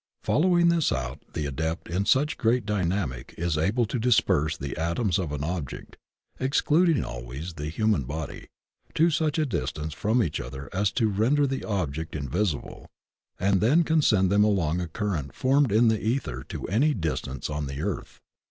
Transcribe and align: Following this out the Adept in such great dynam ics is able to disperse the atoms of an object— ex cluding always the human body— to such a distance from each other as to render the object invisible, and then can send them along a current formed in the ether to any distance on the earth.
Following 0.23 0.69
this 0.69 0.91
out 0.91 1.21
the 1.33 1.45
Adept 1.45 1.87
in 1.87 2.07
such 2.07 2.39
great 2.39 2.65
dynam 2.65 3.15
ics 3.15 3.37
is 3.37 3.55
able 3.55 3.85
to 3.85 3.99
disperse 3.99 4.57
the 4.57 4.75
atoms 4.75 5.19
of 5.19 5.31
an 5.31 5.43
object— 5.43 5.95
ex 6.39 6.59
cluding 6.59 7.03
always 7.05 7.53
the 7.53 7.67
human 7.67 8.05
body— 8.05 8.47
to 8.95 9.11
such 9.11 9.37
a 9.37 9.45
distance 9.45 9.93
from 9.93 10.23
each 10.23 10.41
other 10.41 10.69
as 10.73 10.91
to 10.93 11.07
render 11.07 11.45
the 11.45 11.63
object 11.63 12.15
invisible, 12.15 12.87
and 13.39 13.61
then 13.61 13.83
can 13.83 14.01
send 14.01 14.31
them 14.31 14.43
along 14.43 14.81
a 14.81 14.87
current 14.87 15.35
formed 15.35 15.71
in 15.71 15.87
the 15.87 16.01
ether 16.03 16.43
to 16.49 16.65
any 16.67 16.95
distance 16.95 17.47
on 17.47 17.67
the 17.67 17.79
earth. 17.83 18.19